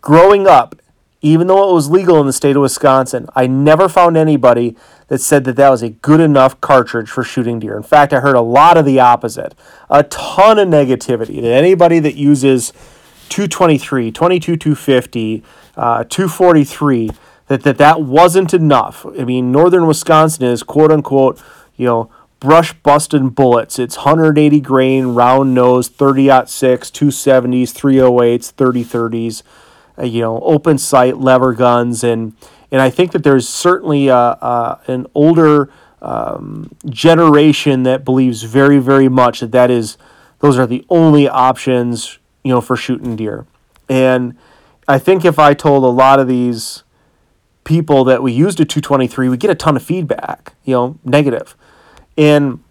[0.01, 0.75] Growing up,
[1.21, 4.77] even though it was legal in the state of Wisconsin, I never found anybody
[5.09, 7.77] that said that that was a good enough cartridge for shooting deer.
[7.77, 9.55] In fact, I heard a lot of the opposite.
[9.89, 12.73] A ton of negativity that anybody that uses
[13.31, 15.43] 223, 22 250,
[15.77, 17.11] uh, 243,
[17.49, 19.05] that, that that wasn't enough.
[19.19, 21.41] I mean, northern Wisconsin is quote unquote
[21.77, 23.79] you know, brush busting bullets.
[23.79, 29.43] It's 180 grain, round nose, 30 6, 270s, 308s, 30 30s,
[29.99, 32.05] uh, you know, open sight lever guns.
[32.05, 32.35] And,
[32.71, 35.71] and I think that there's certainly a, a an older
[36.03, 39.97] um, generation that believes very, very much that that is
[40.41, 43.47] those are the only options, you know, for shooting deer.
[43.89, 44.37] And
[44.87, 46.84] I think if I told a lot of these
[47.65, 51.57] people that we used a 223, we get a ton of feedback, you know, negative.
[52.17, 52.63] And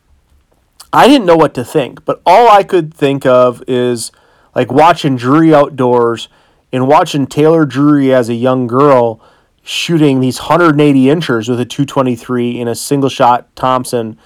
[0.91, 4.12] I didn't know what to think, but all I could think of is
[4.56, 6.29] like watching Drury Outdoors
[6.71, 9.19] and watching Taylor Drury as a young girl
[9.63, 14.17] shooting these 180 inches with a 223 in a single shot Thompson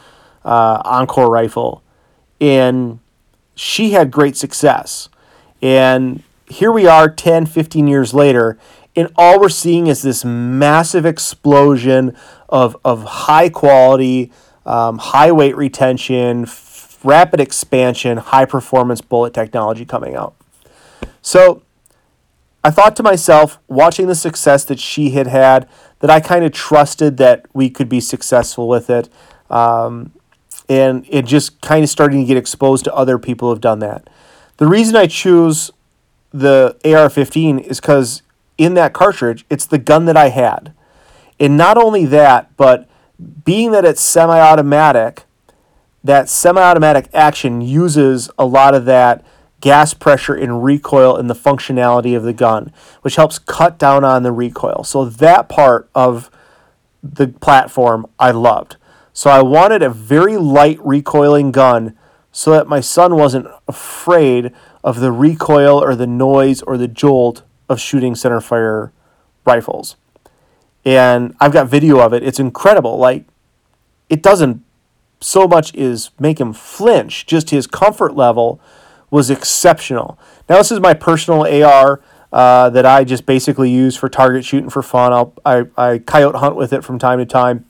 [0.43, 1.83] uh, Encore rifle.
[2.41, 2.99] And
[3.55, 5.09] she had great success.
[5.61, 8.57] And here we are 10, 15 years later,
[8.97, 12.17] and all we're seeing is this massive explosion
[12.49, 14.31] of, of high quality,
[14.65, 20.35] um, high weight retention, f- rapid expansion, high performance bullet technology coming out.
[21.21, 21.61] So
[22.63, 26.51] I thought to myself, watching the success that she had had, that I kind of
[26.51, 29.09] trusted that we could be successful with it.
[29.51, 30.11] Um,
[30.67, 33.77] and it just kind of starting to get exposed to other people who have done
[33.79, 34.09] that.
[34.57, 35.69] The reason I choose
[36.31, 38.23] the AR 15 is because
[38.57, 40.73] in that cartridge, it's the gun that I had.
[41.39, 42.89] And not only that, but
[43.43, 45.23] being that it's semi automatic,
[46.03, 49.25] that semi automatic action uses a lot of that
[49.59, 54.23] gas pressure and recoil in the functionality of the gun, which helps cut down on
[54.23, 54.83] the recoil.
[54.83, 56.29] So that part of
[57.01, 58.77] the platform I loved.
[59.13, 61.97] So I wanted a very light recoiling gun
[62.31, 67.41] so that my son wasn't afraid of the recoil or the noise or the jolt
[67.69, 68.91] of shooting centerfire
[69.45, 69.95] rifles.
[70.85, 72.23] And I've got video of it.
[72.23, 72.97] It's incredible.
[72.97, 73.25] Like
[74.09, 74.63] it doesn't
[75.19, 78.61] so much is make him flinch, just his comfort level
[79.09, 80.19] was exceptional.
[80.49, 82.01] Now, this is my personal AR
[82.31, 85.13] uh, that I just basically use for target shooting for fun.
[85.13, 87.65] I'll, I, I coyote hunt with it from time to time.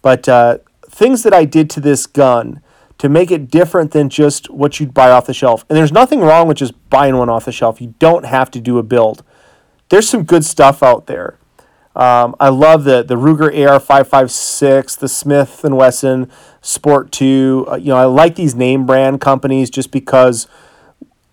[0.00, 0.58] But uh,
[0.88, 2.62] things that I did to this gun
[2.98, 5.64] to make it different than just what you'd buy off the shelf.
[5.68, 7.80] And there's nothing wrong with just buying one off the shelf.
[7.80, 9.22] You don't have to do a build.
[9.88, 11.38] There's some good stuff out there.
[11.96, 17.66] Um, I love the the Ruger AR556, the Smith and Wesson Sport 2.
[17.68, 20.46] Uh, you know, I like these name brand companies just because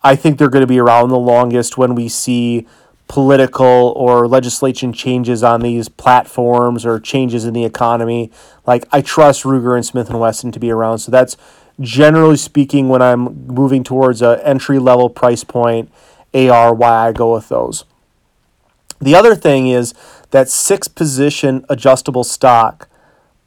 [0.04, 2.66] I think they're going to be around the longest when we see
[3.08, 8.32] political or legislation changes on these platforms or changes in the economy.
[8.66, 11.00] Like I trust Ruger and Smith and Wesson to be around.
[11.00, 11.38] So that's
[11.80, 15.92] generally speaking when I'm moving towards a entry level price point
[16.34, 17.86] AR why I go with those.
[19.00, 19.94] The other thing is
[20.32, 22.88] that six position adjustable stock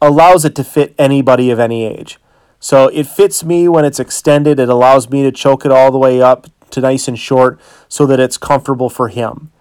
[0.01, 2.19] allows it to fit anybody of any age.
[2.59, 4.59] So it fits me when it's extended.
[4.59, 8.05] It allows me to choke it all the way up to nice and short so
[8.05, 9.51] that it's comfortable for him.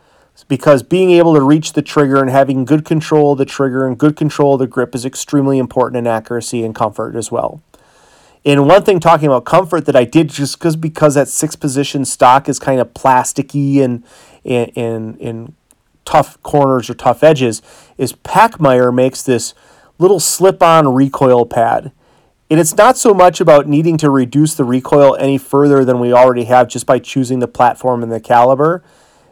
[0.47, 3.99] Because being able to reach the trigger and having good control of the trigger and
[3.99, 7.61] good control of the grip is extremely important in accuracy and comfort as well.
[8.45, 12.05] And one thing talking about comfort that I did just because because that six position
[12.05, 14.05] stock is kind of plasticky and
[14.45, 15.55] in in, in
[16.09, 17.61] tough corners or tough edges
[17.99, 19.53] is Pachmayr makes this
[19.99, 21.93] little slip on recoil pad
[22.51, 26.13] and it's not so much about needing to reduce the recoil any further than we
[26.13, 28.83] already have just by choosing the platform and the caliber.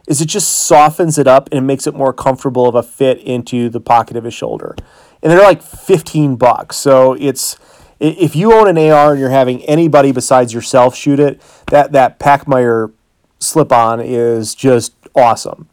[0.07, 3.69] Is it just softens it up and makes it more comfortable of a fit into
[3.69, 4.75] the pocket of his shoulder.
[5.23, 6.77] And they're like 15 bucks.
[6.77, 7.57] So it's
[7.99, 12.19] if you own an AR and you're having anybody besides yourself shoot it, that that
[12.19, 12.93] Pachmayr
[13.39, 15.67] slip on is just awesome.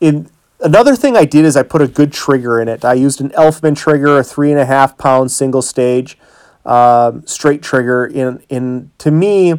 [0.00, 0.30] In
[0.60, 2.84] another thing I did is I put a good trigger in it.
[2.84, 6.18] I used an Elftmann trigger, a three and a half pound single stage
[6.64, 8.06] um, straight trigger.
[8.06, 9.54] In in to me,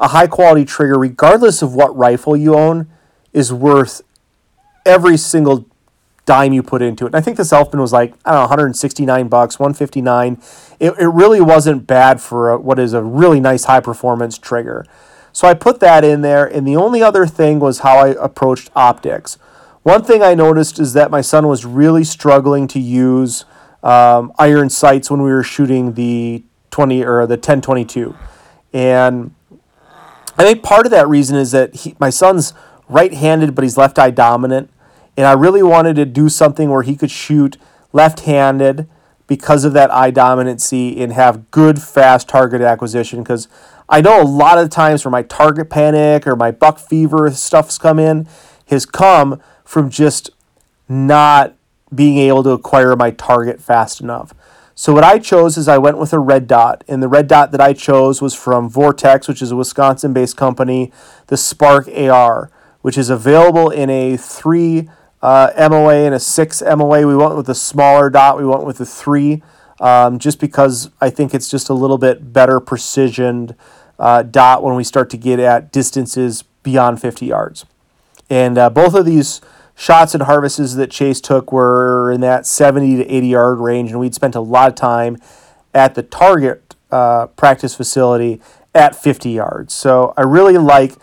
[0.00, 2.88] a high quality trigger, regardless of what rifle you own,
[3.32, 4.00] is worth
[4.84, 5.66] every single
[6.24, 7.08] dime you put into it.
[7.08, 10.40] And I think this Elftmann was like I don't know 169 bucks, 159.
[10.80, 14.84] It it really wasn't bad for a, what is a really nice high performance trigger.
[15.32, 18.70] So I put that in there, and the only other thing was how I approached
[18.74, 19.36] optics.
[19.86, 23.44] One thing I noticed is that my son was really struggling to use
[23.84, 28.12] um, iron sights when we were shooting the 20 or the 1022.
[28.72, 29.32] And
[30.36, 32.52] I think part of that reason is that he, my son's
[32.88, 34.70] right-handed, but he's left eye dominant.
[35.16, 37.56] And I really wanted to do something where he could shoot
[37.92, 38.88] left-handed
[39.28, 43.46] because of that eye dominancy and have good fast target acquisition because
[43.88, 47.78] I know a lot of times where my target panic or my buck fever stuff's
[47.78, 48.26] come in
[48.66, 50.30] has come from just
[50.88, 51.54] not
[51.94, 54.32] being able to acquire my target fast enough.
[54.74, 57.50] So what I chose is I went with a red dot, and the red dot
[57.52, 60.92] that I chose was from Vortex, which is a Wisconsin-based company,
[61.26, 62.50] the Spark AR,
[62.82, 64.88] which is available in a three
[65.22, 67.06] uh, MOA and a six MOA.
[67.06, 68.36] We went with a smaller dot.
[68.36, 69.42] We went with a three,
[69.80, 73.56] um, just because I think it's just a little bit better precisioned
[73.98, 77.64] uh, dot when we start to get at distances beyond 50 yards.
[78.28, 79.40] And uh, both of these
[79.76, 84.00] shots and harvests that Chase took were in that 70 to 80 yard range, and
[84.00, 85.18] we'd spent a lot of time
[85.72, 88.40] at the target uh, practice facility
[88.74, 89.74] at 50 yards.
[89.74, 90.94] So I really like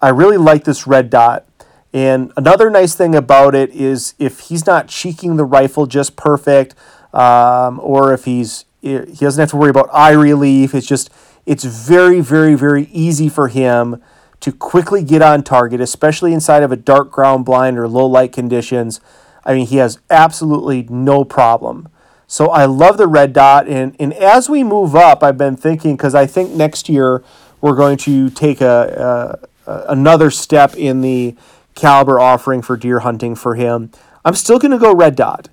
[0.00, 1.46] I really like this red dot.
[1.92, 6.74] And another nice thing about it is if he's not cheeking the rifle just perfect,
[7.14, 10.74] um, or if he's he doesn't have to worry about eye relief.
[10.74, 11.10] It's just
[11.46, 14.02] it's very very very easy for him
[14.40, 18.32] to quickly get on target, especially inside of a dark ground blind or low light
[18.32, 19.00] conditions.
[19.44, 21.88] I mean, he has absolutely no problem.
[22.26, 23.68] So I love the red dot.
[23.68, 27.22] And, and as we move up, I've been thinking, because I think next year
[27.60, 31.36] we're going to take a, a, another step in the
[31.74, 33.90] caliber offering for deer hunting for him.
[34.24, 35.48] I'm still going to go red dot.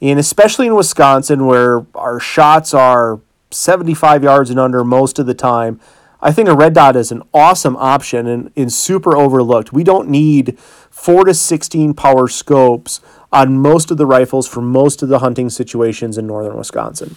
[0.00, 3.20] And especially in Wisconsin, where our shots are
[3.50, 5.80] 75 yards and under most of the time,
[6.20, 9.72] I think a red dot is an awesome option and, and super overlooked.
[9.72, 13.00] We don't need 4 to 16 power scopes
[13.32, 17.16] on most of the rifles for most of the hunting situations in northern Wisconsin.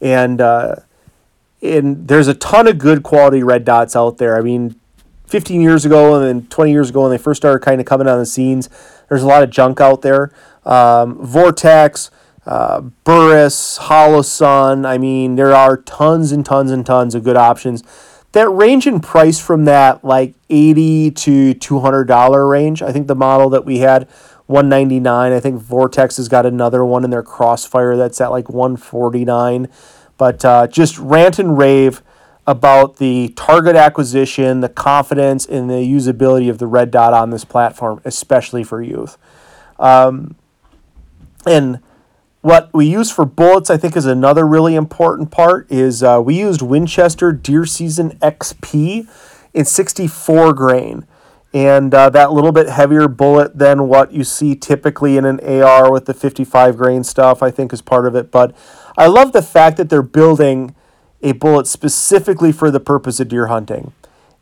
[0.00, 0.76] And, uh,
[1.60, 4.38] and there's a ton of good quality red dots out there.
[4.38, 4.80] I mean,
[5.26, 8.06] 15 years ago and then 20 years ago when they first started kind of coming
[8.06, 8.70] on the scenes,
[9.08, 10.32] there's a lot of junk out there.
[10.64, 12.10] Um, Vortex,
[12.46, 14.86] uh, Burris, Holosun.
[14.86, 17.82] I mean, there are tons and tons and tons of good options
[18.34, 22.82] that range in price from that like 80 to $200 range.
[22.82, 24.08] I think the model that we had
[24.46, 25.32] 199.
[25.32, 29.68] I think Vortex has got another one in their Crossfire that's at like 149.
[30.16, 32.02] But uh, just rant and rave
[32.46, 37.44] about the target acquisition, the confidence, and the usability of the red dot on this
[37.44, 39.16] platform, especially for youth.
[39.78, 40.36] Um,
[41.46, 41.80] and
[42.44, 45.66] what we use for bullets, I think, is another really important part.
[45.72, 49.08] Is uh, we used Winchester Deer Season XP
[49.54, 51.06] in 64 grain,
[51.54, 55.90] and uh, that little bit heavier bullet than what you see typically in an AR
[55.90, 57.42] with the 55 grain stuff.
[57.42, 58.30] I think is part of it.
[58.30, 58.54] But
[58.98, 60.74] I love the fact that they're building
[61.22, 63.94] a bullet specifically for the purpose of deer hunting.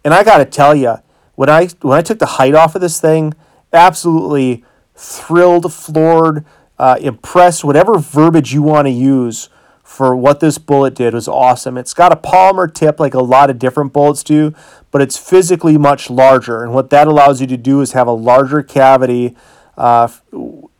[0.05, 0.97] And I got to tell you,
[1.37, 3.35] when I when I took the height off of this thing,
[3.73, 4.65] absolutely
[4.97, 6.45] thrilled, floored
[6.79, 9.49] uh, impressed, whatever verbiage you want to use
[9.83, 11.77] for what this bullet did was awesome.
[11.77, 14.55] It's got a polymer tip like a lot of different bullets do,
[14.91, 16.63] but it's physically much larger.
[16.63, 19.37] And what that allows you to do is have a larger cavity,
[19.77, 20.09] uh,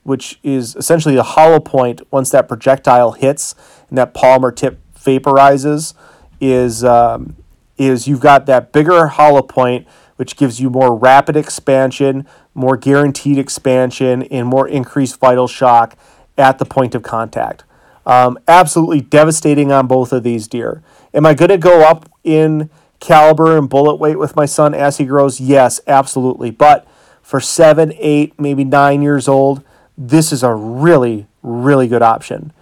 [0.03, 3.55] which is essentially a hollow point once that projectile hits
[3.89, 5.95] and that polymer tip vaporizes.
[6.41, 7.37] Is um,
[7.79, 9.87] is you've got that bigger hollow point,
[10.23, 15.97] which gives you more rapid expansion, more guaranteed expansion, and more increased vital shock
[16.39, 17.65] at the point of contact.
[18.07, 20.81] Um, absolutely devastating on both of these deer.
[21.13, 24.99] Am I going to go up in caliber and bullet weight with my son as
[24.99, 25.41] he grows?
[25.41, 26.53] Yes, absolutely.
[26.53, 26.87] But
[27.21, 29.65] for seven, eight, maybe nine years old,
[29.99, 32.53] this is a really, really good option.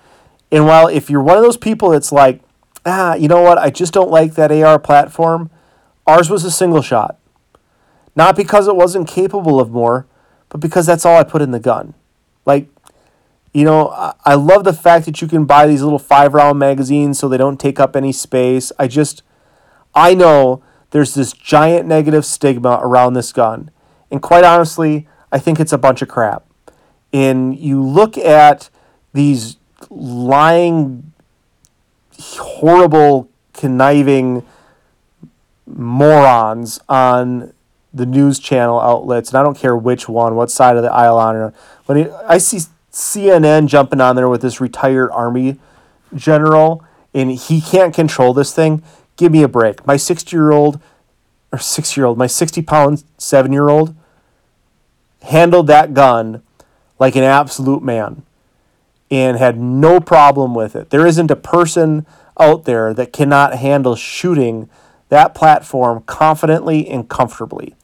[0.51, 2.41] And while if you're one of those people that's like,
[2.87, 5.51] ah, you know what, I just don't like that AR platform,
[6.07, 7.20] ours was a single shot.
[8.17, 10.07] Not because it wasn't capable of more,
[10.49, 11.95] but because that's all I put in the gun.
[12.45, 12.69] Like,
[13.53, 13.89] you know,
[14.25, 17.37] I, love the fact that you can buy these little five round magazines so they
[17.37, 18.73] don't take up any space.
[18.79, 19.23] I just,
[19.95, 23.71] I know there's this giant negative stigma around this gun.
[24.11, 26.45] And quite honestly, I think it's a bunch of crap.
[27.13, 28.71] And you look at
[29.13, 29.57] these
[29.89, 31.13] lying,
[32.19, 34.45] horrible, conniving
[35.67, 37.53] morons on
[37.93, 41.19] the news channel outlets, and I don't care which one, what side of the aisle
[41.19, 41.37] on.
[41.37, 41.55] it.
[41.87, 42.61] When I see
[42.93, 45.59] CNN jumping on there with this retired army
[46.15, 48.83] general, and he can't control this thing.
[49.17, 49.87] Give me a break.
[49.87, 50.81] My sixty year old,
[51.53, 53.95] or six year old, my sixty pound seven year old,
[55.23, 56.43] handled that gun
[56.99, 58.23] like an absolute man,
[59.11, 60.91] and had no problem with it.
[60.91, 62.07] There isn't a person
[62.39, 64.69] out there that cannot handle shooting
[65.09, 67.75] that platform confidently and comfortably.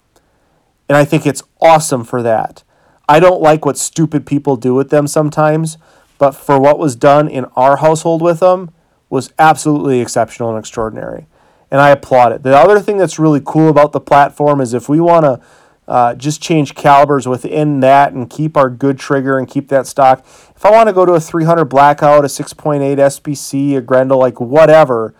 [0.89, 2.63] And I think it's awesome for that.
[3.09, 5.79] I don't like what stupid people do with them sometimes,
[6.19, 8.71] but for what was done in our household with them
[9.09, 11.27] was absolutely exceptional and extraordinary.
[11.71, 12.43] And I applaud it.
[12.43, 15.41] The other thing that's really cool about the platform is if we want to
[15.89, 20.21] uh, just change calibers within that and keep our good trigger and keep that stock.
[20.55, 24.41] If I want to go to a 300 blackout, a 6.8 SPC, a Grendel, like
[24.41, 25.15] whatever,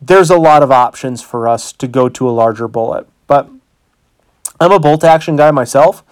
[0.00, 3.08] there's a lot of options for us to go to a larger bullet.
[4.60, 6.02] I'm a bolt action guy myself,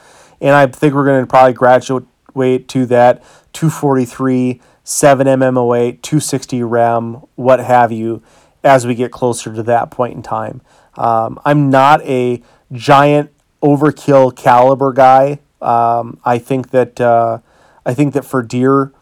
[0.40, 3.22] and I think we're going to probably graduate to that
[3.53, 8.22] 243, 7 mm 8 260 Rem, what have you.
[8.62, 10.62] as we get closer to that point in time.
[10.97, 12.42] Um, I'm not a
[12.72, 13.30] giant
[13.62, 15.40] overkill caliber guy.
[15.61, 17.38] Um, I think that uh,
[17.84, 18.92] I think that for deer,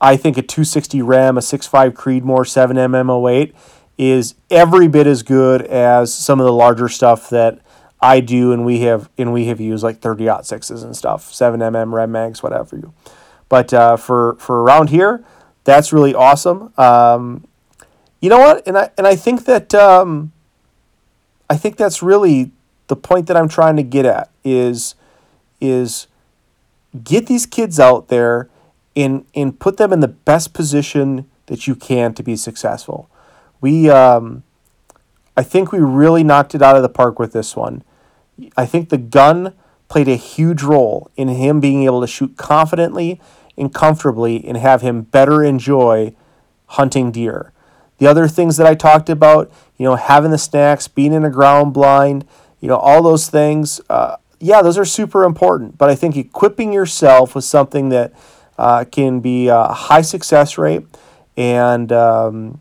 [0.00, 3.54] I think a 260 Rem, a 6.5 Creedmoor, 7mm 08
[3.96, 7.60] is every bit as good as some of the larger stuff that
[8.00, 11.92] I do and we have and we have used like 30 sixes and stuff, 7mm
[11.92, 12.92] Rem mags, whatever you.
[13.48, 15.24] But uh, for for around here,
[15.64, 16.72] that's really awesome.
[16.78, 17.46] Um,
[18.20, 18.66] you know what?
[18.66, 20.32] And I and I think that um,
[21.50, 22.52] I think that's really
[22.88, 24.94] the point that I'm trying to get at is
[25.60, 26.06] is
[27.04, 28.48] get these kids out there
[28.94, 33.10] and and put them in the best position that you can to be successful.
[33.60, 34.44] We um,
[35.36, 37.82] I think we really knocked it out of the park with this one.
[38.56, 39.54] I think the gun
[39.88, 43.20] played a huge role in him being able to shoot confidently
[43.56, 46.14] and comfortably and have him better enjoy
[46.66, 47.52] hunting deer.
[47.98, 51.30] The other things that I talked about, you know, having the snacks, being in a
[51.30, 52.24] ground blind,
[52.60, 55.78] you know, all those things, uh, yeah, those are super important.
[55.78, 58.12] But I think equipping yourself with something that
[58.56, 60.86] uh, can be a high success rate
[61.36, 62.60] and um,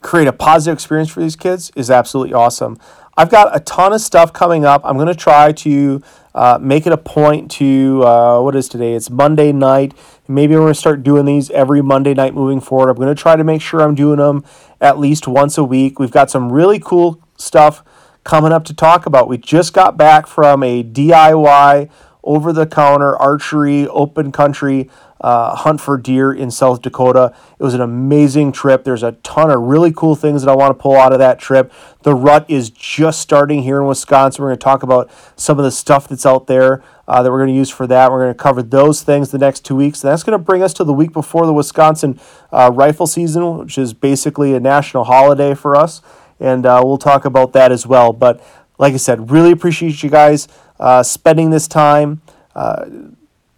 [0.00, 2.78] create a positive experience for these kids is absolutely awesome.
[3.20, 4.80] I've got a ton of stuff coming up.
[4.82, 6.00] I'm going to try to
[6.34, 8.94] uh, make it a point to, uh, what is today?
[8.94, 9.92] It's Monday night.
[10.26, 12.88] Maybe we're going to start doing these every Monday night moving forward.
[12.88, 14.42] I'm going to try to make sure I'm doing them
[14.80, 15.98] at least once a week.
[15.98, 17.84] We've got some really cool stuff
[18.24, 19.28] coming up to talk about.
[19.28, 21.90] We just got back from a DIY
[22.24, 24.88] over the counter archery open country
[25.20, 27.34] uh, hunt for deer in South Dakota.
[27.58, 28.84] It was an amazing trip.
[28.84, 31.38] There's a ton of really cool things that I want to pull out of that
[31.38, 31.72] trip.
[32.02, 34.42] The rut is just starting here in Wisconsin.
[34.42, 37.38] We're going to talk about some of the stuff that's out there uh, that we're
[37.38, 38.10] going to use for that.
[38.10, 40.02] We're going to cover those things the next two weeks.
[40.02, 42.18] And that's going to bring us to the week before the Wisconsin
[42.50, 46.00] uh, rifle season, which is basically a national holiday for us.
[46.38, 48.14] And uh, we'll talk about that as well.
[48.14, 48.42] But
[48.78, 50.48] like I said, really appreciate you guys
[50.78, 52.22] uh, spending this time
[52.54, 52.86] uh,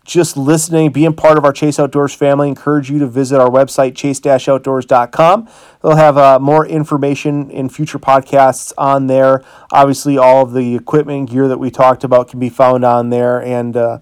[0.05, 3.95] just listening, being part of our Chase Outdoors family, encourage you to visit our website,
[3.95, 5.49] chase-outdoors.com.
[5.83, 9.45] They'll have uh, more information in future podcasts on there.
[9.73, 13.11] Obviously, all of the equipment and gear that we talked about can be found on
[13.11, 13.41] there.
[13.43, 14.01] And uh,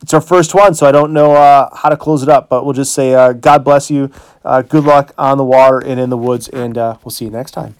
[0.00, 2.64] it's our first one, so I don't know uh, how to close it up, but
[2.64, 4.10] we'll just say uh, God bless you.
[4.44, 7.30] Uh, good luck on the water and in the woods, and uh, we'll see you
[7.30, 7.76] next time.